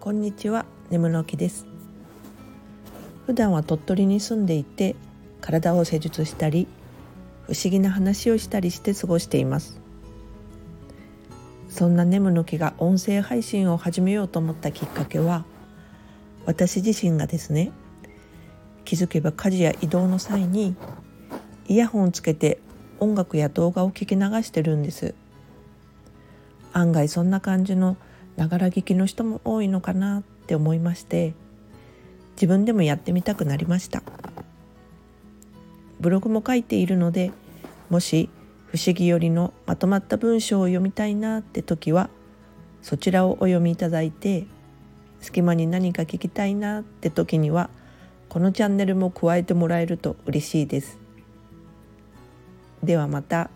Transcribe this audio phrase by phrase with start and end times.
[0.00, 1.66] こんにちは眠の木です。
[3.26, 4.94] 普段は鳥取に住んでいて
[5.40, 6.68] 体を施術したり
[7.48, 9.80] 不思議な話をしたりして過ごしています。
[11.68, 15.44] そんな眠の木が音声配信を始めようと思ったきっかけは
[16.46, 17.72] 私自身がですね
[18.84, 20.76] 気づけば家事や移動の際に
[21.66, 22.60] イヤホンをつけて
[23.00, 25.16] 音楽や動画を聞き流してるんです。
[26.72, 27.96] 案外そんな感じの
[28.38, 31.34] ながら聞きの人も多いのかなって思いまして
[32.36, 34.04] 自分でもやってみたくなりました
[35.98, 37.32] ブログも書いているので
[37.90, 38.30] もし
[38.68, 42.10] 不思議よりのまとまった文章を読みたいなって時は
[42.80, 44.46] そちらをお読みいただいて
[45.20, 47.70] 隙間に何か聞きたいなって時には
[48.28, 50.98] このチャンネルも加えてもらえると嬉しいです。
[52.84, 53.50] ではまた。